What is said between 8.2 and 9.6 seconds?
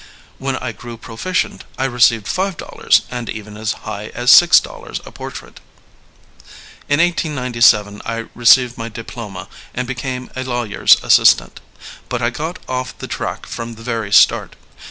received my diploma